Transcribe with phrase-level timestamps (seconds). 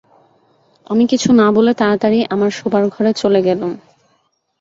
[0.87, 3.71] আমি কিছু না বলে তাড়াতাড়ি আমার শোবার ঘরে চলে গেলুম।